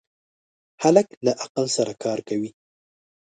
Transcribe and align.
هلک 0.83 1.07
له 1.25 1.31
عقل 1.43 1.65
سره 1.77 1.91
کار 2.03 2.19
کوي. 2.29 2.51